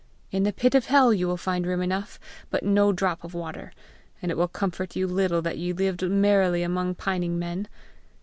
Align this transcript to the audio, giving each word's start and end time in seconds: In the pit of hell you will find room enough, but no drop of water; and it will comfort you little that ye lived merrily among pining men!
In 0.31 0.41
the 0.41 0.51
pit 0.51 0.73
of 0.73 0.87
hell 0.87 1.13
you 1.13 1.27
will 1.27 1.37
find 1.37 1.63
room 1.67 1.79
enough, 1.83 2.19
but 2.49 2.63
no 2.63 2.91
drop 2.91 3.23
of 3.23 3.35
water; 3.35 3.71
and 4.19 4.31
it 4.31 4.35
will 4.35 4.47
comfort 4.47 4.95
you 4.95 5.05
little 5.05 5.43
that 5.43 5.59
ye 5.59 5.73
lived 5.73 6.01
merrily 6.09 6.63
among 6.63 6.95
pining 6.95 7.37
men! 7.37 7.67